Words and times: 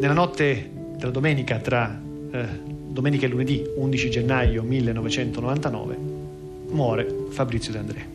Nella 0.00 0.14
notte 0.14 0.70
della 0.96 1.10
domenica 1.10 1.58
tra 1.58 2.00
eh, 2.32 2.46
domenica 2.64 3.26
e 3.26 3.28
lunedì 3.28 3.62
11 3.76 4.10
gennaio 4.10 4.62
1999 4.62 5.96
muore 6.70 7.26
Fabrizio 7.28 7.70
De 7.70 7.78
André. 7.78 8.06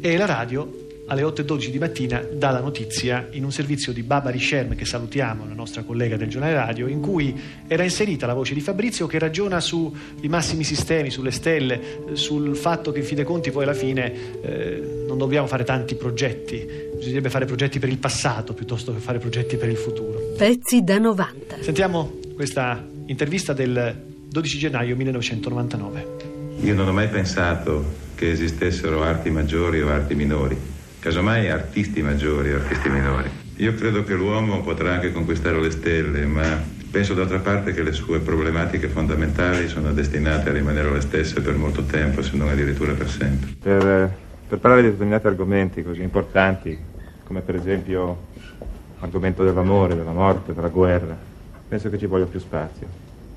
E 0.00 0.16
la 0.16 0.26
radio 0.26 0.83
alle 1.06 1.22
8.12 1.22 1.68
di 1.68 1.78
mattina 1.78 2.24
dà 2.32 2.50
la 2.50 2.60
notizia 2.60 3.28
in 3.32 3.44
un 3.44 3.52
servizio 3.52 3.92
di 3.92 4.02
Barbara 4.02 4.38
Sherm, 4.38 4.74
che 4.74 4.84
salutiamo, 4.84 5.46
la 5.46 5.54
nostra 5.54 5.82
collega 5.82 6.16
del 6.16 6.28
giornale 6.28 6.54
radio, 6.54 6.86
in 6.86 7.00
cui 7.00 7.38
era 7.66 7.82
inserita 7.82 8.26
la 8.26 8.32
voce 8.34 8.54
di 8.54 8.60
Fabrizio 8.60 9.06
che 9.06 9.18
ragiona 9.18 9.60
sui 9.60 9.92
massimi 10.28 10.64
sistemi, 10.64 11.10
sulle 11.10 11.30
stelle, 11.30 11.80
sul 12.14 12.56
fatto 12.56 12.90
che 12.90 13.00
in 13.00 13.04
fin 13.04 13.16
dei 13.16 13.24
conti 13.24 13.50
poi 13.50 13.64
alla 13.64 13.74
fine 13.74 14.40
eh, 14.42 15.04
non 15.06 15.18
dobbiamo 15.18 15.46
fare 15.46 15.64
tanti 15.64 15.94
progetti, 15.94 16.66
bisognerebbe 16.96 17.28
fare 17.28 17.44
progetti 17.44 17.78
per 17.78 17.90
il 17.90 17.98
passato 17.98 18.54
piuttosto 18.54 18.92
che 18.92 18.98
fare 19.00 19.18
progetti 19.18 19.56
per 19.56 19.68
il 19.68 19.76
futuro. 19.76 20.18
Pezzi 20.36 20.82
da 20.82 20.98
90. 20.98 21.56
Sentiamo 21.60 22.18
questa 22.34 22.82
intervista 23.06 23.52
del 23.52 23.94
12 24.28 24.58
gennaio 24.58 24.96
1999. 24.96 26.06
Io 26.62 26.74
non 26.74 26.88
ho 26.88 26.92
mai 26.92 27.08
pensato 27.08 28.02
che 28.14 28.30
esistessero 28.30 29.02
arti 29.02 29.28
maggiori 29.28 29.82
o 29.82 29.88
arti 29.88 30.14
minori 30.14 30.72
casomai 31.04 31.50
artisti 31.50 32.00
maggiori 32.00 32.50
o 32.54 32.56
artisti 32.56 32.88
minori. 32.88 33.28
Io 33.56 33.74
credo 33.74 34.04
che 34.04 34.14
l'uomo 34.14 34.62
potrà 34.62 34.94
anche 34.94 35.12
conquistare 35.12 35.60
le 35.60 35.70
stelle, 35.70 36.24
ma 36.24 36.58
penso 36.90 37.12
d'altra 37.12 37.40
parte 37.40 37.74
che 37.74 37.82
le 37.82 37.92
sue 37.92 38.20
problematiche 38.20 38.88
fondamentali 38.88 39.68
sono 39.68 39.92
destinate 39.92 40.48
a 40.48 40.52
rimanere 40.54 40.90
le 40.90 41.02
stesse 41.02 41.42
per 41.42 41.56
molto 41.56 41.82
tempo, 41.82 42.22
se 42.22 42.34
non 42.38 42.48
addirittura 42.48 42.94
per 42.94 43.10
sempre. 43.10 43.50
Per, 43.60 44.16
per 44.48 44.58
parlare 44.58 44.80
di 44.80 44.88
determinati 44.92 45.26
argomenti 45.26 45.82
così 45.82 46.00
importanti, 46.00 46.78
come 47.22 47.42
per 47.42 47.56
esempio 47.56 48.28
l'argomento 48.98 49.44
dell'amore, 49.44 49.94
della 49.96 50.12
morte, 50.12 50.54
della 50.54 50.68
guerra, 50.68 51.14
penso 51.68 51.90
che 51.90 51.98
ci 51.98 52.06
voglia 52.06 52.24
più 52.24 52.40
spazio 52.40 52.86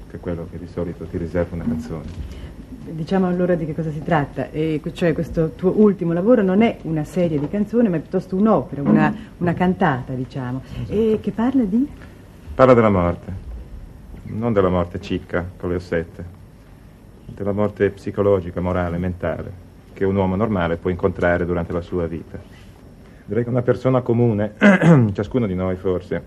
che 0.10 0.20
quello 0.20 0.48
che 0.50 0.58
di 0.58 0.68
solito 0.68 1.04
ti 1.04 1.18
riserva 1.18 1.56
una 1.56 1.66
canzone. 1.66 2.47
Diciamo 2.90 3.28
allora 3.28 3.56
di 3.56 3.66
che 3.66 3.76
cosa 3.76 3.92
si 3.92 4.02
tratta, 4.02 4.50
e 4.50 4.82
cioè 4.94 5.12
questo 5.12 5.52
tuo 5.56 5.74
ultimo 5.78 6.14
lavoro 6.14 6.42
non 6.42 6.62
è 6.62 6.78
una 6.84 7.04
serie 7.04 7.38
di 7.38 7.50
canzoni 7.50 7.90
ma 7.90 7.98
è 7.98 8.00
piuttosto 8.00 8.38
un'opera, 8.38 8.82
una, 8.82 9.14
una 9.40 9.54
cantata 9.54 10.14
diciamo, 10.14 10.62
e 10.88 11.20
che 11.22 11.32
parla 11.32 11.64
di? 11.64 11.86
Parla 12.56 12.74
della 12.74 12.90
morte, 12.90 13.34
non 14.24 14.54
della 14.54 14.70
morte 14.70 15.02
cicca 15.02 15.46
con 15.58 15.70
le 15.70 15.76
ossette, 15.76 16.26
della 17.26 17.52
morte 17.52 17.90
psicologica, 17.90 18.62
morale, 18.62 18.98
mentale, 18.98 19.52
che 19.92 20.06
un 20.06 20.16
uomo 20.16 20.38
normale 20.38 20.78
può 20.78 20.90
incontrare 20.90 21.46
durante 21.46 21.74
la 21.74 21.82
sua 21.82 22.08
vita. 22.08 22.40
Direi 23.26 23.44
che 23.44 23.50
una 23.50 23.64
persona 23.64 24.02
comune, 24.02 24.54
ciascuno 25.12 25.46
di 25.46 25.56
noi 25.56 25.76
forse, 25.76 26.24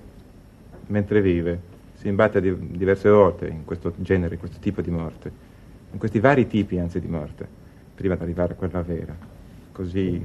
mentre 0.89 1.23
vive, 1.23 1.59
si 1.95 2.09
imbatte 2.09 2.41
diverse 2.43 3.09
volte 3.09 3.47
in 3.49 3.65
questo 3.65 3.95
genere, 3.97 4.35
in 4.35 4.41
questo 4.41 4.59
tipo 4.61 4.83
di 4.83 4.91
morte 4.91 5.49
in 5.93 5.99
questi 5.99 6.21
vari 6.21 6.47
tipi 6.47 6.79
anzi 6.79 7.01
di 7.01 7.09
morte, 7.09 7.47
prima 7.95 8.15
di 8.15 8.23
arrivare 8.23 8.53
a 8.53 8.57
quella 8.57 8.83
vera. 8.83 9.15
Così 9.73 10.23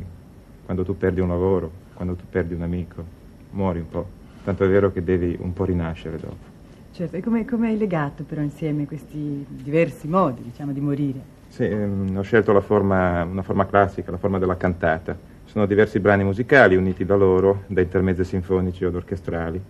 quando 0.66 0.84
tu 0.84 0.98
perdi 0.98 1.20
un 1.20 1.28
lavoro, 1.28 1.72
quando 1.94 2.16
tu 2.16 2.24
perdi 2.30 2.54
un 2.54 2.62
amico, 2.62 3.04
muori 3.52 3.80
un 3.80 3.90
po', 3.90 4.08
tanto 4.44 4.64
è 4.64 4.68
vero 4.68 4.92
che 4.92 5.04
devi 5.04 5.38
un 5.40 5.54
po' 5.54 5.66
rinascere 5.66 6.18
dopo. 6.18 6.54
Certo, 6.92 7.18
e 7.18 7.22
come, 7.22 7.46
come 7.46 7.68
hai 7.68 7.78
legato 7.78 8.24
però 8.24 8.42
insieme 8.42 8.86
questi 8.86 9.46
diversi 9.48 10.08
modi, 10.08 10.42
diciamo, 10.44 10.72
di 10.72 10.80
morire? 10.80 11.20
Sì, 11.50 11.64
ehm, 11.64 12.16
ho 12.18 12.22
scelto 12.22 12.54
la 12.54 12.62
forma, 12.62 13.24
una 13.24 13.42
forma 13.42 13.66
classica, 13.66 14.12
la 14.12 14.18
forma 14.18 14.40
della 14.40 14.58
cantata. 14.58 15.18
Sono 15.46 15.66
diversi 15.66 16.00
brani 16.00 16.24
musicali 16.24 16.76
uniti 16.76 17.06
da 17.06 17.16
loro, 17.16 17.64
da 17.68 17.82
intermezzi 17.82 18.24
sinfonici 18.24 18.86
o 18.86 18.94
orchestrali, 18.94 19.62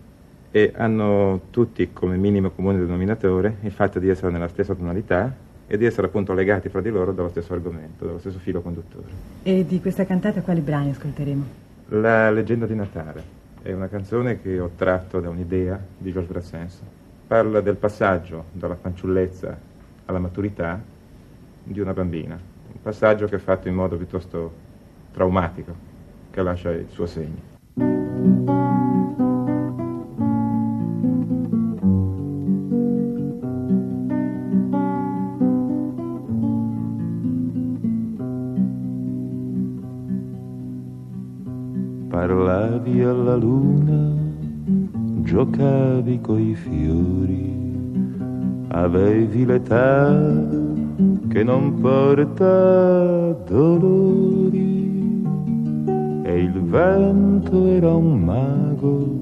e 0.52 0.72
hanno 0.76 1.42
tutti 1.50 1.92
come 1.92 2.16
minimo 2.16 2.52
comune 2.52 2.78
denominatore 2.78 3.58
il 3.62 3.72
fatto 3.72 4.00
di 4.00 4.08
essere 4.08 4.32
nella 4.32 4.48
stessa 4.48 4.74
tonalità 4.74 5.45
e 5.68 5.78
di 5.78 5.86
essere 5.86 6.08
appunto 6.08 6.34
legati 6.34 6.70
fra 6.70 6.82
di 6.82 6.90
loro 6.90 7.12
dallo 7.12 7.30
stesso 7.30 7.54
argomento, 7.54 8.06
dallo 8.06 8.20
stesso 8.20 8.40
filo 8.40 8.62
conduttore. 8.62 9.08
E 9.44 9.66
di 9.66 9.82
questa 9.82 10.06
cantata 10.06 10.42
quali 10.42 10.62
brani 10.62 10.92
ascolteremo? 10.92 11.44
La 11.90 12.30
leggenda 12.32 12.66
di 12.66 12.76
Natale 12.76 13.24
è 13.62 13.74
una 13.74 13.88
canzone 13.88 14.42
che 14.42 14.60
ho 14.60 14.72
tratto 14.76 15.20
da 15.20 15.30
un'idea 15.30 15.80
di 15.98 16.12
Georges 16.12 16.32
Brassens. 16.32 16.82
Parla 17.28 17.62
del 17.62 17.76
passaggio 17.76 18.46
dalla 18.52 18.76
fanciullezza 18.76 19.58
alla 20.06 20.20
maturità 20.20 20.80
di 21.64 21.80
una 21.80 21.94
bambina, 21.94 22.36
un 22.36 22.82
passaggio 22.82 23.26
che 23.28 23.38
è 23.38 23.40
fatto 23.40 23.68
in 23.68 23.74
modo 23.74 23.98
piuttosto 23.98 24.54
traumatico, 25.12 25.74
che 26.30 26.42
lascia 26.44 26.70
il 26.72 26.88
suo 26.90 27.08
segno. 27.08 28.65
Parlavi 42.16 43.02
alla 43.02 43.36
luna, 43.36 44.00
giocavi 45.24 46.22
coi 46.22 46.56
fiori, 46.56 47.52
avevi 48.70 49.46
l'età 49.46 50.16
che 51.28 51.44
non 51.44 51.78
porta 51.82 53.36
dolori 53.46 55.24
e 56.24 56.40
il 56.40 56.54
vento 56.62 57.68
era 57.68 57.94
un 57.94 58.18
mago, 58.22 59.20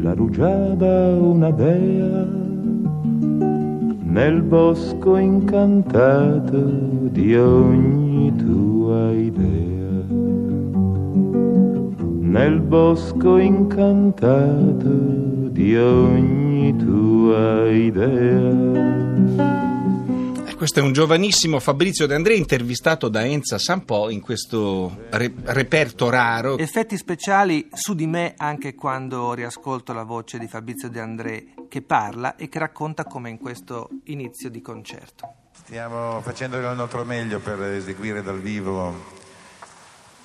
la 0.00 0.12
rugiada 0.14 1.14
una 1.14 1.52
dea 1.52 2.26
nel 4.02 4.42
bosco 4.42 5.16
incantato 5.18 6.62
di 7.12 7.36
ogni 7.36 8.34
tua 8.34 9.12
idea 9.12 9.63
nel 12.34 12.58
bosco 12.58 13.36
incantato 13.38 14.88
di 15.52 15.76
ogni 15.76 16.76
tua 16.76 17.70
idea. 17.70 18.72
Questo 20.56 20.80
è 20.80 20.82
un 20.82 20.92
giovanissimo 20.92 21.60
Fabrizio 21.60 22.08
De 22.08 22.16
André 22.16 22.34
intervistato 22.34 23.08
da 23.08 23.24
Enza 23.24 23.56
Sampo 23.58 24.10
in 24.10 24.20
questo 24.20 25.04
re- 25.10 25.32
reperto 25.44 26.10
raro. 26.10 26.58
Effetti 26.58 26.96
speciali 26.96 27.68
su 27.72 27.94
di 27.94 28.08
me 28.08 28.34
anche 28.36 28.74
quando 28.74 29.32
riascolto 29.32 29.92
la 29.92 30.02
voce 30.02 30.36
di 30.40 30.48
Fabrizio 30.48 30.90
De 30.90 30.98
André 30.98 31.44
che 31.68 31.82
parla 31.82 32.34
e 32.34 32.48
che 32.48 32.58
racconta 32.58 33.04
come 33.04 33.30
in 33.30 33.38
questo 33.38 33.90
inizio 34.06 34.50
di 34.50 34.60
concerto. 34.60 35.34
Stiamo 35.52 36.20
facendo 36.20 36.56
il 36.56 36.64
nostro 36.74 37.04
meglio 37.04 37.38
per 37.38 37.62
eseguire 37.62 38.24
dal 38.24 38.40
vivo 38.40 39.22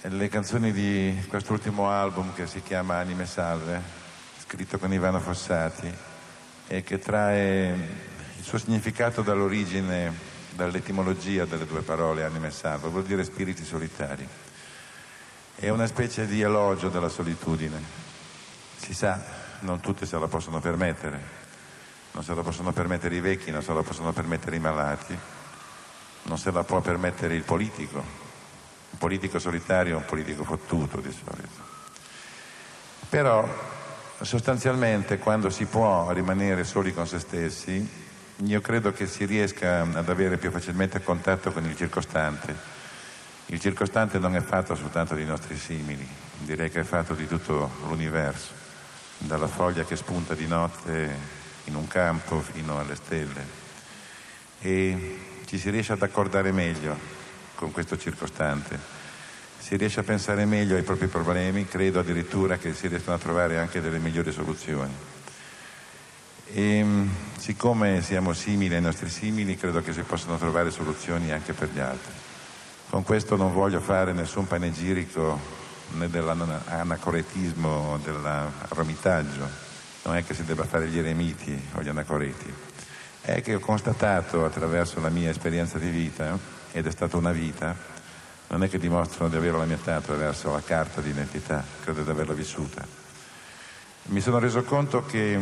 le 0.04 0.30
canzoni 0.30 0.72
di 0.72 1.26
quest'ultimo 1.28 1.90
album 1.90 2.34
che 2.34 2.48
si 2.48 2.62
chiama 2.62 3.00
Anime 3.00 3.26
Salve, 3.26 3.82
scritto 4.42 4.80
con 4.80 4.94
Ivano 4.94 5.20
Fossati 5.20 5.94
e 6.68 6.84
che 6.84 7.00
trae 7.00 7.74
il 8.38 8.44
suo 8.44 8.58
significato 8.58 9.22
dall'origine, 9.22 10.14
dall'etimologia 10.52 11.44
delle 11.44 11.66
due 11.66 11.82
parole 11.82 12.24
Anime 12.24 12.50
Salve, 12.50 12.88
vuol 12.88 13.04
dire 13.04 13.26
spiriti 13.26 13.66
solitari. 13.66 14.26
È 15.56 15.68
una 15.68 15.88
specie 15.88 16.26
di 16.26 16.40
elogio 16.40 16.88
della 16.88 17.10
solitudine. 17.10 17.82
Si 18.78 18.94
sa, 18.94 19.22
non 19.60 19.82
tutti 19.82 20.06
se 20.06 20.18
la 20.18 20.28
possono 20.28 20.62
permettere, 20.62 21.22
non 22.14 22.24
se 22.24 22.34
la 22.34 22.42
possono 22.42 22.72
permettere 22.72 23.16
i 23.16 23.20
vecchi, 23.20 23.52
non 23.52 23.62
se 23.62 23.74
la 23.74 23.84
possono 23.84 24.14
permettere 24.14 24.56
i 24.56 24.60
malati, 24.60 25.18
non 26.24 26.38
se 26.38 26.52
la 26.52 26.64
può 26.64 26.80
permettere 26.80 27.36
il 27.36 27.44
politico, 27.44 28.29
un 28.92 28.98
politico 28.98 29.40
solitario 29.40 29.94
è 29.94 29.98
un 29.98 30.06
politico 30.06 30.44
fottuto 30.44 31.00
di 31.00 31.12
solito. 31.12 31.68
Però 33.10 33.48
sostanzialmente 34.22 35.18
quando 35.18 35.50
si 35.50 35.66
può 35.66 36.12
rimanere 36.12 36.64
soli 36.64 36.94
con 36.94 37.08
se 37.08 37.20
stessi, 37.20 38.08
io 38.44 38.62
credo 38.62 38.92
che 38.92 39.08
si 39.08 39.26
riesca 39.26 39.82
ad 39.82 40.10
avere 40.10 40.38
più 40.38 40.52
facilmente 40.52 41.04
contatto 41.04 41.52
con 41.52 41.66
il 41.66 41.76
circostante. 41.76 42.78
Il 43.48 43.60
circostante 43.60 44.20
non 44.20 44.36
è 44.36 44.42
fatto 44.42 44.76
soltanto 44.76 45.16
di 45.16 45.26
nostri 45.26 45.58
simili, 45.58 46.08
direi 46.38 46.70
che 46.70 46.82
è 46.82 46.84
fatto 46.84 47.16
di 47.16 47.28
tutto 47.28 47.72
l'universo, 47.88 48.52
dalla 49.18 49.48
foglia 49.48 49.84
che 49.84 49.96
spunta 49.96 50.36
di 50.36 50.48
notte 50.48 51.18
in 51.66 51.76
un 51.76 51.88
campo 51.88 52.42
fino 52.42 52.80
alle 52.80 52.96
stelle. 52.96 53.58
E 54.60 55.20
ci 55.46 55.58
si 55.58 55.70
riesce 55.70 55.94
ad 55.94 56.02
accordare 56.02 56.52
meglio 56.52 57.19
con 57.60 57.74
questo 57.74 57.98
circostante. 57.98 58.80
Si 59.58 59.76
riesce 59.76 60.00
a 60.00 60.04
pensare 60.04 60.46
meglio 60.46 60.78
ai 60.78 60.84
propri 60.84 61.08
problemi, 61.08 61.68
credo 61.68 62.00
addirittura 62.00 62.58
che 62.58 62.74
si 62.74 62.88
riescano 62.88 63.18
a 63.18 63.20
trovare 63.20 63.58
anche 63.58 63.82
delle 63.82 64.00
migliori 64.00 64.32
soluzioni. 64.32 64.94
E 66.52 66.86
siccome 67.38 68.02
siamo 68.02 68.32
simili 68.32 68.76
ai 68.76 68.82
nostri 68.82 69.10
simili, 69.10 69.58
credo 69.58 69.84
che 69.84 69.92
si 69.92 70.02
possano 70.04 70.38
trovare 70.38 70.72
soluzioni 70.72 71.34
anche 71.34 71.52
per 71.52 71.70
gli 71.74 71.80
altri. 71.80 72.14
Con 72.90 73.04
questo 73.04 73.36
non 73.36 73.52
voglio 73.52 73.82
fare 73.82 74.14
nessun 74.14 74.48
panegirico 74.48 75.38
né 75.98 76.10
dell'anacoretismo 76.10 78.00
dell'arromitaggio. 78.02 79.68
non 80.04 80.16
è 80.16 80.24
che 80.24 80.34
si 80.34 80.46
debba 80.46 80.64
fare 80.64 80.88
gli 80.88 80.98
eremiti 80.98 81.62
o 81.74 81.82
gli 81.82 81.90
anacoreti, 81.90 82.52
è 83.22 83.42
che 83.42 83.56
ho 83.56 83.60
constatato 83.60 84.46
attraverso 84.46 85.02
la 85.02 85.10
mia 85.10 85.30
esperienza 85.30 85.78
di 85.78 85.90
vita, 85.90 86.59
ed 86.72 86.88
è 86.88 86.92
stata 86.92 87.18
una 87.18 87.32
vita, 87.32 87.76
non 88.48 88.64
è 88.64 88.70
che 88.70 88.80
dimostrano 88.80 89.30
di 89.30 89.36
avere 89.36 89.58
la 89.58 89.66
mia 89.66 89.76
età 89.76 89.96
attraverso 89.96 90.52
la 90.52 90.62
carta 90.62 91.02
di 91.02 91.10
identità, 91.10 91.64
credo 91.84 92.02
di 92.02 92.10
averla 92.10 92.34
vissuta. 92.34 92.86
Mi 94.06 94.22
sono 94.22 94.40
reso 94.40 94.64
conto 94.64 95.06
che 95.06 95.38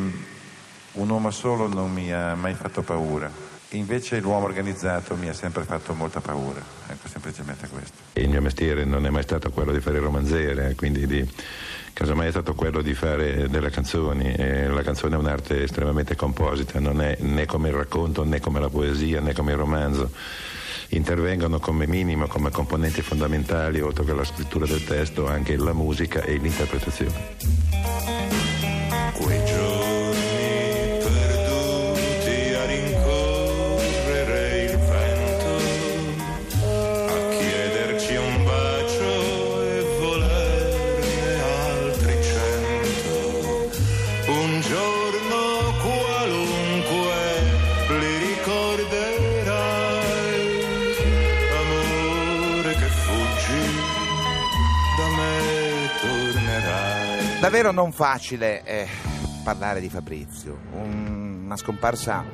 un 0.92 1.10
uomo 1.10 1.32
solo 1.32 1.68
non 1.68 1.92
mi 1.92 2.12
ha 2.12 2.36
mai 2.36 2.54
fatto 2.54 2.82
paura, 2.82 3.32
invece 3.70 4.20
l'uomo 4.20 4.46
organizzato 4.46 5.16
mi 5.16 5.30
ha 5.30 5.34
sempre 5.34 5.64
fatto 5.64 5.94
molta 5.94 6.20
paura, 6.20 6.62
ecco 6.88 7.08
semplicemente 7.08 7.68
questo. 7.68 7.96
Il 8.14 8.30
mio 8.30 8.42
mestiere 8.42 8.84
non 8.84 9.06
è 9.06 9.10
mai 9.10 9.24
stato 9.24 9.52
quello 9.52 9.72
di 9.72 9.80
fare 9.80 10.00
romanziere, 10.00 10.76
quindi 10.76 11.06
di, 11.08 11.30
casomai 11.94 12.28
è 12.28 12.32
stato 12.32 12.54
quello 12.54 12.82
di 12.82 12.94
fare 12.94 13.50
delle 13.50 13.70
canzoni. 13.70 14.34
E 14.34 14.68
la 14.68 14.84
canzone 14.84 15.16
è 15.16 15.18
un'arte 15.18 15.64
estremamente 15.64 16.16
composita, 16.16 16.80
non 16.80 17.02
è 17.02 17.18
né 17.22 17.46
come 17.46 17.70
il 17.70 17.76
racconto 17.76 18.24
né 18.24 18.40
come 18.40 18.60
la 18.60 18.70
poesia 18.70 19.20
né 19.20 19.34
come 19.34 19.52
il 19.52 19.58
romanzo. 19.58 20.12
Intervengono 20.90 21.60
come 21.60 21.88
minimo, 21.88 22.28
come 22.28 22.52
componenti 22.52 23.02
fondamentali, 23.02 23.82
oltre 23.82 24.06
che 24.06 24.14
la 24.14 24.24
scrittura 24.24 24.66
del 24.66 24.84
testo, 24.84 25.28
anche 25.28 25.58
la 25.58 25.74
musica 25.74 26.22
e 26.22 26.38
l'interpretazione. 26.38 27.58
Davvero 57.48 57.72
non 57.72 57.94
facile 57.94 58.62
eh, 58.66 58.88
parlare 59.42 59.80
di 59.80 59.88
Fabrizio, 59.88 60.58
Un- 60.74 61.44
una 61.46 61.56
scomparsa 61.56 62.26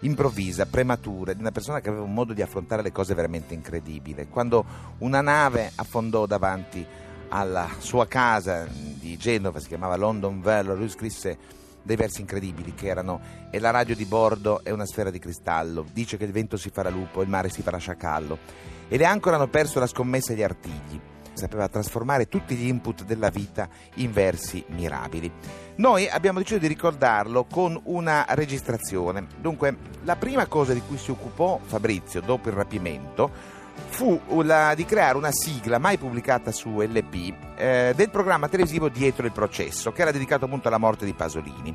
improvvisa, 0.00 0.66
prematura, 0.66 1.32
di 1.32 1.38
una 1.38 1.52
persona 1.52 1.78
che 1.78 1.88
aveva 1.88 2.02
un 2.02 2.12
modo 2.12 2.32
di 2.32 2.42
affrontare 2.42 2.82
le 2.82 2.90
cose 2.90 3.14
veramente 3.14 3.54
incredibile. 3.54 4.26
Quando 4.26 4.64
una 4.98 5.20
nave 5.20 5.70
affondò 5.76 6.26
davanti 6.26 6.84
alla 7.28 7.68
sua 7.78 8.08
casa 8.08 8.66
di 8.68 9.16
Genova, 9.16 9.60
si 9.60 9.68
chiamava 9.68 9.94
London 9.94 10.40
Valley, 10.40 10.76
lui 10.76 10.88
scrisse 10.88 11.38
dei 11.84 11.94
versi 11.94 12.20
incredibili 12.20 12.74
che 12.74 12.88
erano 12.88 13.20
e 13.52 13.60
la 13.60 13.70
radio 13.70 13.94
di 13.94 14.04
bordo 14.04 14.64
è 14.64 14.70
una 14.70 14.84
sfera 14.84 15.10
di 15.10 15.20
cristallo, 15.20 15.86
dice 15.92 16.16
che 16.16 16.24
il 16.24 16.32
vento 16.32 16.56
si 16.56 16.70
farà 16.70 16.90
lupo, 16.90 17.22
il 17.22 17.28
mare 17.28 17.50
si 17.50 17.62
farà 17.62 17.78
sciacallo 17.78 18.36
e 18.88 18.96
le 18.96 19.04
ancore 19.04 19.36
hanno 19.36 19.46
perso 19.46 19.78
la 19.78 19.86
scommessa 19.86 20.32
agli 20.32 20.42
artigli 20.42 21.00
sapeva 21.40 21.68
trasformare 21.68 22.28
tutti 22.28 22.54
gli 22.54 22.66
input 22.66 23.04
della 23.04 23.30
vita 23.30 23.68
in 23.94 24.12
versi 24.12 24.64
mirabili. 24.68 25.30
Noi 25.76 26.08
abbiamo 26.08 26.38
deciso 26.38 26.58
di 26.58 26.66
ricordarlo 26.66 27.44
con 27.44 27.78
una 27.84 28.26
registrazione. 28.28 29.26
Dunque, 29.40 29.76
la 30.04 30.16
prima 30.16 30.46
cosa 30.46 30.72
di 30.74 30.82
cui 30.86 30.98
si 30.98 31.10
occupò 31.10 31.58
Fabrizio 31.64 32.20
dopo 32.20 32.48
il 32.48 32.54
rapimento 32.54 33.58
fu 33.88 34.20
la 34.42 34.74
di 34.74 34.84
creare 34.84 35.16
una 35.16 35.32
sigla 35.32 35.78
mai 35.78 35.96
pubblicata 35.96 36.52
su 36.52 36.80
LP 36.80 37.34
eh, 37.56 37.92
del 37.96 38.10
programma 38.10 38.48
televisivo 38.48 38.88
Dietro 38.88 39.24
il 39.24 39.32
processo, 39.32 39.90
che 39.92 40.02
era 40.02 40.12
dedicato 40.12 40.44
appunto 40.44 40.68
alla 40.68 40.78
morte 40.78 41.04
di 41.04 41.14
Pasolini. 41.14 41.74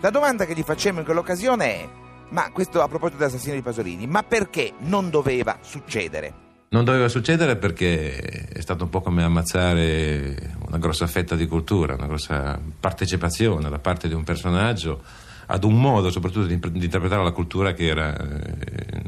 La 0.00 0.10
domanda 0.10 0.46
che 0.46 0.54
gli 0.54 0.62
facemmo 0.62 1.00
in 1.00 1.04
quell'occasione 1.04 1.64
è: 1.66 1.88
ma 2.28 2.50
questo 2.52 2.80
a 2.80 2.88
proposito 2.88 3.18
dell'assassino 3.18 3.54
di 3.54 3.62
Pasolini, 3.62 4.06
ma 4.06 4.22
perché 4.22 4.72
non 4.78 5.10
doveva 5.10 5.58
succedere? 5.60 6.41
Non 6.72 6.84
doveva 6.84 7.08
succedere 7.08 7.56
perché 7.56 8.16
è 8.48 8.60
stato 8.62 8.84
un 8.84 8.90
po' 8.90 9.02
come 9.02 9.22
ammazzare 9.22 10.54
una 10.66 10.78
grossa 10.78 11.06
fetta 11.06 11.36
di 11.36 11.46
cultura, 11.46 11.92
una 11.94 12.06
grossa 12.06 12.58
partecipazione 12.80 13.68
da 13.68 13.78
parte 13.78 14.08
di 14.08 14.14
un 14.14 14.24
personaggio 14.24 15.02
ad 15.46 15.64
un 15.64 15.78
modo 15.78 16.10
soprattutto 16.10 16.46
di, 16.46 16.58
di 16.58 16.84
interpretare 16.84 17.22
la 17.22 17.32
cultura 17.32 17.74
che 17.74 17.86
era, 17.88 18.16
eh, 18.16 19.02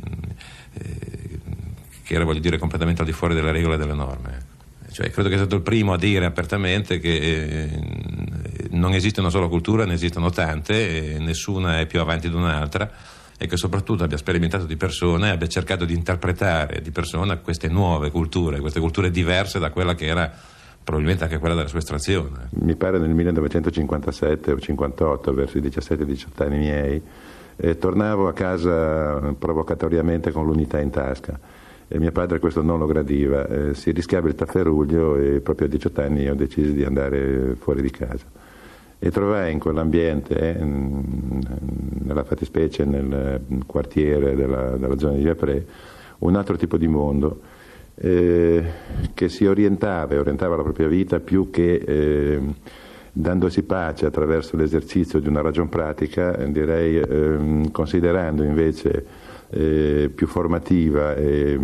eh, 0.75 1.39
che 2.03 2.15
era, 2.15 2.25
voglio 2.25 2.41
dire, 2.41 2.59
completamente 2.59 3.01
al 3.01 3.07
di 3.07 3.15
fuori 3.15 3.35
delle 3.35 3.51
regole 3.51 3.77
e 3.77 3.79
delle 3.79 3.95
norme. 3.95 4.53
Cioè, 4.93 5.09
credo 5.09 5.31
che 5.31 5.37
sia 5.37 5.47
stato 5.47 5.57
il 5.57 5.63
primo 5.63 5.95
a 5.95 5.99
dire 5.99 6.27
apertamente 6.27 6.99
che 6.99 7.15
eh, 7.15 8.69
non 8.73 8.93
esiste 8.93 9.21
una 9.21 9.31
sola 9.31 9.49
cultura, 9.49 9.87
ne 9.87 9.95
esistono 9.95 10.29
tante, 10.29 11.17
nessuna 11.19 11.81
è 11.81 11.87
più 11.87 12.01
avanti 12.01 12.29
di 12.29 12.35
un'altra 12.35 12.93
e 13.39 13.47
che 13.47 13.57
soprattutto 13.57 14.05
abbia 14.05 14.17
sperimentato 14.17 14.65
di 14.65 14.77
persona 14.77 15.29
e 15.29 15.31
abbia 15.31 15.47
cercato 15.47 15.85
di 15.85 15.95
interpretare 15.95 16.81
di 16.81 16.91
persona 16.91 17.39
queste 17.39 17.69
nuove 17.69 18.11
culture, 18.11 18.61
queste 18.61 18.81
culture 18.81 19.11
diverse 19.11 19.59
da 19.59 19.71
quella 19.71 19.95
che 19.95 20.07
era 20.07 20.33
probabilmente 20.83 21.25
anche 21.25 21.39
quella 21.39 21.55
della 21.55 21.69
sua 21.69 21.79
estrazione. 21.79 22.49
Mi 22.61 22.77
pare 22.77 22.99
nel 22.99 23.11
1957 23.11 24.53
o 24.53 24.59
58, 24.59 25.33
verso 25.33 25.59
i 25.59 25.63
17-18 25.63 26.43
anni 26.43 26.59
miei, 26.59 27.03
eh, 27.57 27.79
tornavo 27.79 28.29
a 28.29 28.33
casa 28.33 29.35
provocatoriamente 29.39 30.31
con 30.31 30.45
l'unità 30.45 30.81
in 30.81 30.91
tasca 30.91 31.39
e 31.87 31.99
mio 31.99 32.13
padre 32.13 32.39
questo 32.39 32.63
non 32.63 32.79
lo 32.79 32.87
gradiva, 32.87 33.47
eh, 33.47 33.75
si 33.75 33.93
rischiava 33.93 34.29
il 34.29 34.35
tafferuglio 34.35 35.17
e 35.17 35.41
proprio 35.41 35.67
a 35.67 35.71
18 35.71 36.01
anni 36.01 36.29
ho 36.29 36.35
deciso 36.35 36.73
di 36.73 36.83
andare 36.83 37.55
fuori 37.59 37.83
di 37.83 37.91
casa 37.91 38.25
e 39.05 39.11
trovai 39.11 39.53
in 39.53 39.59
quell'ambiente, 39.59 40.35
eh, 40.35 40.65
nella 40.65 42.25
fattispecie 42.25 42.87
nel 42.87 43.39
quartiere 43.67 44.35
della, 44.35 44.79
della 44.79 44.97
zona 44.97 45.17
di 45.17 45.23
Viapré, 45.23 45.67
un 46.21 46.35
altro 46.37 46.57
tipo 46.57 46.79
di 46.79 46.89
mondo 46.89 47.39
eh, 47.97 48.65
che 49.13 49.29
si 49.29 49.45
orientava 49.45 50.15
e 50.15 50.19
orientava 50.19 50.57
la 50.57 50.63
propria 50.63 50.89
vita 50.89 51.21
più 51.21 51.51
che 51.51 51.75
eh, 51.75 52.41
dandosi 53.13 53.65
pace 53.65 54.07
attraverso 54.07 54.57
l'esercizio 54.57 55.21
di 55.21 55.29
una 55.29 55.43
ragion 55.43 55.69
pratica, 55.69 56.35
direi 56.47 56.97
ehm, 56.97 57.73
considerando 57.73 58.43
invece 58.43 59.05
eh, 59.51 60.11
più 60.15 60.27
formativa 60.27 61.15
eh, 61.15 61.59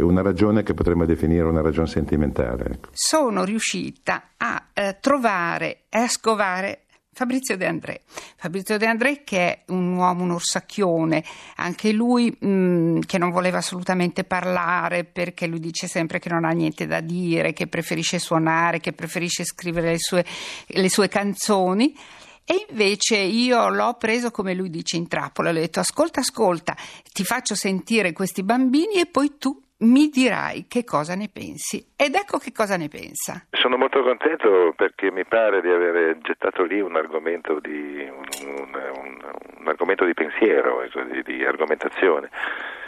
una 0.00 0.22
ragione 0.22 0.62
che 0.62 0.74
potremmo 0.74 1.04
definire 1.04 1.44
una 1.44 1.60
ragione 1.60 1.86
sentimentale. 1.86 2.64
Ecco. 2.72 2.88
Sono 2.92 3.44
riuscita 3.44 4.30
eh, 4.35 4.35
trovare 5.06 5.84
e 5.88 6.08
scovare 6.08 6.86
Fabrizio 7.12 7.56
De 7.56 7.64
André. 7.64 8.00
Fabrizio 8.34 8.76
De 8.76 8.86
André 8.86 9.22
che 9.22 9.38
è 9.38 9.62
un 9.68 9.94
uomo, 9.94 10.24
un 10.24 10.32
orsacchione, 10.32 11.22
anche 11.58 11.92
lui 11.92 12.28
mh, 12.36 12.98
che 13.06 13.16
non 13.16 13.30
voleva 13.30 13.58
assolutamente 13.58 14.24
parlare 14.24 15.04
perché 15.04 15.46
lui 15.46 15.60
dice 15.60 15.86
sempre 15.86 16.18
che 16.18 16.28
non 16.28 16.44
ha 16.44 16.50
niente 16.50 16.88
da 16.88 16.98
dire, 16.98 17.52
che 17.52 17.68
preferisce 17.68 18.18
suonare, 18.18 18.80
che 18.80 18.92
preferisce 18.94 19.44
scrivere 19.44 19.92
le 19.92 20.00
sue, 20.00 20.26
le 20.66 20.90
sue 20.90 21.06
canzoni. 21.06 21.96
E 22.44 22.66
invece 22.68 23.16
io 23.16 23.68
l'ho 23.68 23.94
preso 23.94 24.32
come 24.32 24.54
lui 24.54 24.70
dice 24.70 24.96
in 24.96 25.06
trappola, 25.06 25.52
le 25.52 25.60
ho 25.60 25.62
detto 25.62 25.78
ascolta, 25.78 26.18
ascolta, 26.18 26.76
ti 27.12 27.22
faccio 27.22 27.54
sentire 27.54 28.12
questi 28.12 28.42
bambini 28.42 28.94
e 28.94 29.06
poi 29.06 29.34
tu 29.38 29.56
mi 29.78 30.08
dirai 30.08 30.66
che 30.68 30.84
cosa 30.84 31.14
ne 31.14 31.28
pensi. 31.32 31.92
Ed 31.96 32.14
ecco 32.14 32.38
che 32.38 32.52
cosa 32.52 32.76
ne 32.76 32.88
pensa. 32.88 33.46
Sono 33.50 33.76
molto 33.76 34.02
contento 34.02 34.72
perché 34.74 35.10
mi 35.10 35.24
pare 35.24 35.60
di 35.60 35.68
aver 35.68 36.18
gettato 36.18 36.64
lì 36.64 36.80
un 36.80 36.96
argomento 36.96 37.60
di, 37.60 38.08
un, 38.08 38.24
un, 38.46 39.20
un 39.58 39.68
argomento 39.68 40.04
di 40.04 40.14
pensiero, 40.14 40.82
ecco, 40.82 41.02
di, 41.02 41.22
di, 41.22 41.44
argomentazione. 41.44 42.30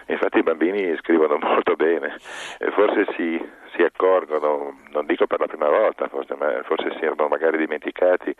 Infatti 0.06 0.38
i 0.38 0.42
bambini 0.42 0.96
scrivono 0.96 1.36
molto 1.42 1.74
bene 1.74 2.16
e 2.58 2.70
forse 2.70 3.04
si, 3.16 3.38
si 3.74 3.82
accorgono, 3.82 4.78
non 4.90 5.04
dico 5.04 5.26
per 5.26 5.40
la 5.40 5.46
prima 5.46 5.68
volta, 5.68 6.08
forse, 6.08 6.34
ma 6.36 6.62
forse 6.62 6.96
si 6.98 7.04
erano 7.04 7.28
magari 7.28 7.58
dimenticati 7.58 8.34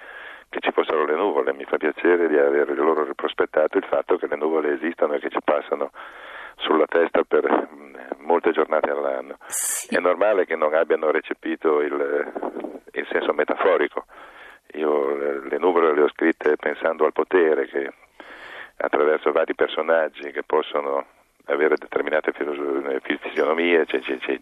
che 0.49 0.61
ci 0.61 0.71
fossero 0.73 1.05
le 1.05 1.17
nuvole. 1.17 1.53
Mi 1.53 1.65
fa 1.65 1.77
piacere 1.77 2.29
di 2.29 2.39
aver 2.39 2.71
loro 2.79 3.07
prospettato 3.15 3.77
il 3.77 3.85
fatto 3.85 4.17
che 4.17 4.27
le 4.27 4.37
nuvole 4.37 4.73
esistono 4.73 5.13
e 5.15 5.19
che 5.19 5.29
ci 5.29 5.41
passano 5.45 5.91
sulla 6.59 6.87
testa 6.87 7.23
per 7.25 7.69
molte 8.19 8.51
giornate 8.53 8.91
all'anno. 8.91 9.37
Sì. 9.47 9.95
È 9.95 9.99
normale 9.99 10.45
che 10.45 10.57
non 10.57 10.75
abbiano 10.75 11.11
recepito 11.11 11.81
il, 11.81 12.33
il 12.93 13.07
senso 13.11 13.33
metaforico. 13.33 14.05
Io 14.75 15.15
le 15.15 15.59
nuvole 15.59 15.95
le 15.95 16.03
ho 16.03 16.09
scritte 16.11 16.57
pensando 16.57 17.05
al 17.07 17.13
potere 17.13 17.67
che 17.67 17.91
attraverso 18.77 19.33
vari 19.33 19.55
personaggi 19.55 20.31
che 20.31 20.43
possono 20.45 21.05
avere 21.47 21.77
determinate 21.77 22.33
fisionomie 22.33 23.87
ci, 23.87 24.03
ci, 24.03 24.19
ci, 24.21 24.39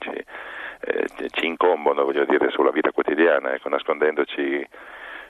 eh, 0.81 1.07
ci 1.31 1.47
incombono 1.47 2.05
voglio 2.05 2.25
dire, 2.25 2.51
sulla 2.51 2.73
vita 2.73 2.91
quotidiana, 2.91 3.55
ecco, 3.55 3.69
nascondendoci 3.69 4.67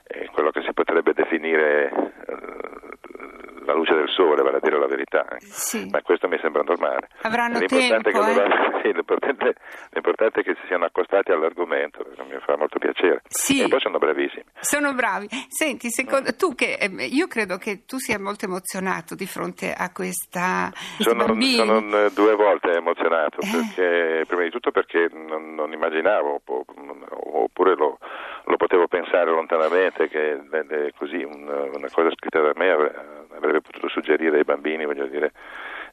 eh, 0.09 0.29
quello 0.33 0.51
che 0.51 0.63
si 0.63 0.73
potrebbe 0.73 1.13
definire 1.13 1.93
eh, 2.27 3.46
la 3.67 3.75
luce 3.75 3.95
del 3.95 4.09
sole, 4.09 4.43
vale 4.43 4.57
a 4.59 4.61
dire 4.61 4.79
la 4.79 4.87
verità. 4.87 5.27
Sì. 5.39 5.89
Ma 5.91 6.01
questo 6.03 6.29
mi 6.29 6.39
sembra 6.41 6.63
normale. 6.63 7.09
Avranno 7.23 7.59
l'importante, 7.59 8.11
tempo, 8.11 8.25
è 8.25 8.35
che 8.35 8.43
eh? 8.43 8.81
sì, 8.83 8.93
l'importante, 8.93 9.55
l'importante 9.91 10.41
è 10.41 10.43
che 10.43 10.55
si 10.61 10.67
siano 10.67 10.85
accostati 10.85 11.33
all'argomento, 11.33 12.07
mi 12.29 12.39
fa 12.45 12.57
molto 12.57 12.79
piacere. 12.79 13.23
Sì. 13.29 13.63
E 13.63 13.69
poi 13.69 13.81
sono 13.81 13.99
bravissimi. 13.99 14.45
Sono 14.61 14.95
bravi. 14.95 15.29
Senti, 15.49 15.91
secondo, 15.91 16.35
tu 16.37 16.55
che 16.55 16.79
eh, 16.81 16.87
io 17.05 17.27
credo 17.27 17.59
che 17.59 17.85
tu 17.85 17.99
sia 17.99 18.19
molto 18.19 18.47
emozionato 18.47 19.15
di 19.15 19.27
fronte 19.27 19.73
a 19.73 19.91
questa 19.93 20.71
Sono, 20.99 21.27
sono 21.27 22.05
eh, 22.05 22.11
due 22.13 22.35
volte 22.35 22.73
emozionato, 22.73 23.39
perché, 23.41 24.25
prima 24.27 24.43
di 24.43 24.51
tutto 24.51 24.71
perché 24.71 25.09
non, 25.13 25.55
non 25.55 25.73
immaginavo, 25.73 26.41
oppure 26.45 27.75
lo, 27.75 27.99
lo 28.45 28.57
potevo 28.57 28.87
pensare 28.87 29.31
lontanamente, 29.31 30.09
che 30.09 30.33
eh, 30.33 30.67
eh, 30.69 30.93
così 30.97 31.23
un- 31.23 31.71
una 31.75 31.89
cosa 31.91 32.11
scritta 32.13 32.41
da 32.41 32.53
me 32.55 33.26
avrebbe 33.37 33.61
potuto 33.61 33.89
suggerire 33.89 34.39
ai 34.39 34.45
bambini, 34.45 34.85
voglio 34.85 35.07
dire, 35.07 35.33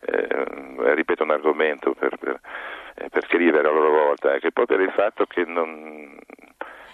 eh, 0.01 0.93
ripeto 0.93 1.23
un 1.23 1.31
argomento 1.31 1.93
per, 1.93 2.17
per, 2.17 2.39
eh, 2.95 3.09
per 3.09 3.23
scrivere 3.25 3.67
a 3.67 3.71
loro 3.71 3.91
volta, 3.91 4.33
e 4.33 4.39
che 4.39 4.51
poi 4.51 4.65
per 4.65 4.79
il 4.79 4.91
fatto 4.91 5.25
che 5.25 5.43
non... 5.45 6.17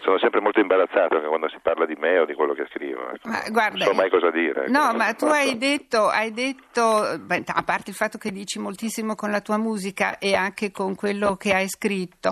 Sono 0.01 0.17
sempre 0.17 0.39
molto 0.39 0.61
imbarazzato 0.61 1.17
anche 1.17 1.27
quando 1.27 1.49
si 1.49 1.57
parla 1.61 1.85
di 1.85 1.95
me 1.99 2.19
o 2.19 2.25
di 2.25 2.33
quello 2.33 2.53
che 2.53 2.65
scrivo. 2.69 3.11
ecco. 3.11 3.27
Ma 3.27 3.43
guarda, 3.49 3.83
non 3.83 3.87
so 3.87 3.93
mai 3.93 4.09
cosa 4.09 4.31
dire. 4.31 4.61
ecco. 4.63 4.71
No, 4.71 4.93
ma 4.93 5.13
tu 5.13 5.25
hai 5.25 5.57
detto, 5.57 6.07
hai 6.07 6.31
detto 6.31 7.19
beh, 7.19 7.43
a 7.45 7.63
parte 7.63 7.89
il 7.89 7.97
fatto 7.97 8.17
che 8.17 8.31
dici 8.31 8.59
moltissimo 8.59 9.15
con 9.15 9.29
la 9.29 9.41
tua 9.41 9.57
musica 9.57 10.17
e 10.17 10.35
anche 10.35 10.71
con 10.71 10.95
quello 10.95 11.35
che 11.35 11.53
hai 11.53 11.67
scritto, 11.67 12.31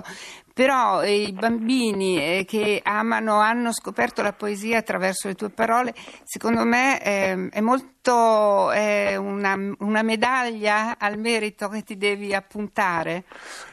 però 0.54 1.02
eh, 1.02 1.24
i 1.24 1.32
bambini 1.32 2.16
eh, 2.16 2.44
che 2.46 2.80
amano, 2.82 3.38
hanno 3.38 3.70
scoperto 3.70 4.22
la 4.22 4.32
poesia 4.32 4.78
attraverso 4.78 5.28
le 5.28 5.34
tue 5.34 5.50
parole, 5.50 5.92
secondo 6.24 6.64
me 6.64 7.00
ehm, 7.02 7.50
è 7.50 7.60
molto 7.60 7.97
è 8.12 9.16
una, 9.16 9.54
una 9.80 10.02
medaglia 10.02 10.96
al 10.98 11.18
merito 11.18 11.68
che 11.68 11.82
ti 11.82 11.96
devi 11.96 12.34
appuntare. 12.34 13.24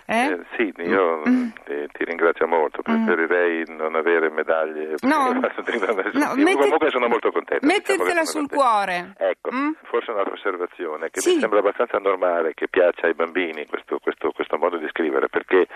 Eh? 0.08 0.26
Eh, 0.26 0.40
sì, 0.56 0.74
io 0.84 1.22
Mm. 1.28 1.50
ti, 1.66 1.88
ti 1.94 2.04
ringrazio 2.06 2.46
molto, 2.48 2.82
preferirei 2.84 3.64
non 3.70 3.96
avere 3.96 4.30
medaglie. 4.30 4.96
No, 5.02 5.32
no, 5.34 6.34
metti- 6.36 6.58
comunque 6.58 6.90
sono 6.92 7.08
molto 7.08 7.32
contento. 7.32 7.66
diciamo 7.66 7.74
Mettetela 7.74 8.24
sono 8.24 8.48
sul 8.48 8.48
contento. 8.50 8.56
cuore. 8.64 9.14
Ecco, 9.18 9.50
Mm? 9.52 9.72
forse 9.84 10.12
un'altra 10.12 10.34
osservazione 10.34 11.10
che 11.10 11.22
Sì. 11.22 11.34
mi 11.36 11.40
sembra 11.40 11.60
abbastanza 11.60 11.98
normale 11.98 12.54
che 12.54 12.68
piaccia 12.68 13.08
ai 13.08 13.14
bambini 13.16 13.66
questo, 13.66 13.98
questo- 14.00 14.32
questo 14.32 14.58
modo 14.58 14.78
di 14.78 14.88
scrivere, 14.90 15.28
perché 15.30 15.68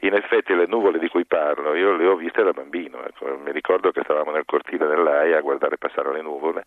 in 0.00 0.12
effetti 0.14 0.54
le 0.54 0.66
nuvole 0.66 0.98
di 0.98 1.08
cui 1.08 1.24
parlo 1.24 1.74
io 1.74 1.92
le 1.96 2.06
ho 2.06 2.16
viste 2.16 2.42
da 2.42 2.52
bambino. 2.52 3.02
ecco. 3.04 3.38
Mi 3.42 3.52
ricordo 3.52 3.90
che 3.92 4.00
stavamo 4.04 4.30
nel 4.30 4.44
cortile 4.44 4.86
dell'AIA 4.86 5.38
a 5.38 5.40
guardare 5.40 5.78
passare 5.78 6.12
le 6.12 6.20
nuvole 6.22 6.64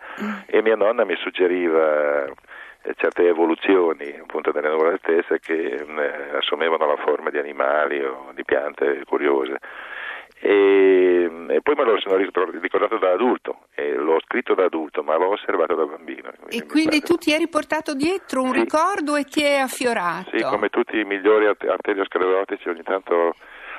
e 0.47 0.62
mia 0.63 0.75
nonna 0.75 1.03
mi 1.05 1.15
suggeriva 1.43 2.25
eh, 2.25 2.93
certe 2.95 3.27
evoluzioni 3.27 4.17
appunto 4.21 4.51
delle 4.51 4.69
nuvole 4.69 4.99
stesse 5.01 5.39
che 5.39 5.83
mm, 5.83 5.99
eh, 5.99 6.29
assumevano 6.37 6.85
la 6.85 6.97
forma 6.97 7.31
di 7.31 7.39
animali 7.39 8.03
o 8.03 8.31
di 8.35 8.43
piante 8.45 9.03
curiose. 9.05 9.57
E, 10.45 11.29
e 11.47 11.61
poi 11.61 11.75
me 11.75 11.83
lo 11.85 11.97
sono 12.01 12.17
ricordato 12.17 12.97
da 12.97 13.11
adulto 13.11 13.59
e 13.73 13.93
l'ho 13.93 14.19
scritto 14.25 14.53
da 14.53 14.65
adulto 14.65 15.01
ma 15.01 15.15
l'ho 15.15 15.29
osservato 15.29 15.73
da 15.73 15.85
bambino 15.85 16.33
E 16.49 16.65
quindi 16.65 16.99
tu 16.99 17.15
ti 17.15 17.31
eri 17.31 17.47
portato 17.47 17.93
dietro 17.95 18.41
un 18.41 18.51
Sì. 18.51 18.59
ricordo 18.59 19.15
e 19.15 19.23
ti 19.23 19.41
è 19.41 19.59
affiorato. 19.59 20.35
sì, 20.35 20.43
come 20.43 20.67
tutti 20.67 20.99
i 20.99 21.05
migliori 21.05 21.45
arte- 21.45 21.67
arteriosclerotici 21.69 22.67
ogni 22.67 22.83
tanto 22.83 23.35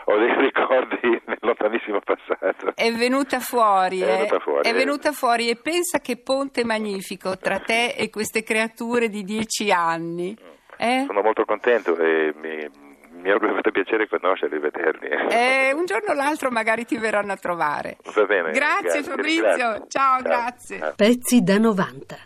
ho 0.06 0.18
dei 0.18 0.34
ricordi 0.44 1.22
nel 1.26 1.38
lontanissimo 1.40 2.00
passato 2.00 2.72
È 2.74 2.92
venuta 2.92 3.40
fuori, 3.40 4.00
È 4.00 4.04
eh. 4.04 4.16
venuta 4.16 4.38
fuori, 4.40 4.68
È 4.68 4.70
eh. 4.70 4.72
venuta 4.74 5.12
fuori 5.12 5.48
e 5.48 5.56
pensa 5.56 5.98
che 6.00 6.16
ponte 6.16 6.64
magnifico 6.64 7.36
tra 7.38 7.58
te 7.58 7.94
e 7.96 8.10
queste 8.10 8.42
creature 8.42 9.08
di 9.08 9.22
dieci 9.24 9.70
anni. 9.70 10.36
Eh? 10.76 11.04
sono 11.06 11.22
molto 11.22 11.44
contento 11.44 11.96
e 11.96 12.34
mi, 12.34 12.68
mi 13.22 13.30
avrebbe 13.30 13.54
fatto 13.54 13.70
piacere 13.70 14.08
conoscerli 14.08 14.56
e 14.56 14.58
vederli 14.58 15.08
Eh, 15.30 15.72
un 15.72 15.84
giorno 15.84 16.10
o 16.10 16.14
l'altro 16.14 16.50
magari 16.50 16.84
ti 16.84 16.96
verranno 16.98 17.32
a 17.32 17.36
trovare. 17.36 17.96
va 18.14 18.24
bene 18.24 18.50
Grazie 18.50 18.80
grazie, 18.82 19.02
Fabrizio, 19.04 19.44
ringrazio. 19.46 19.86
ciao, 19.88 20.20
grazie. 20.22 20.92
Pezzi 20.96 21.42
da 21.42 21.58
90. 21.58 22.16